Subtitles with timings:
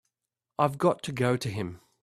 [0.57, 1.79] I've got to go to him.